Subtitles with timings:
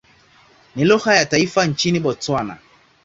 [0.75, 2.57] Ni lugha ya taifa nchini Botswana.